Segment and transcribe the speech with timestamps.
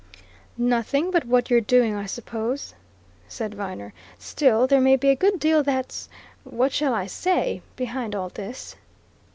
[0.57, 2.73] "Nothing but what you're doing, I suppose,"
[3.27, 3.93] said Viner.
[4.17, 6.09] "Still there may be a good deal that's
[6.43, 7.61] what shall I say?
[7.75, 8.75] behind all this."